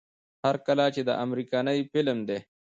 [0.43, 2.37] هر کله چې دا امريکنے فلم دے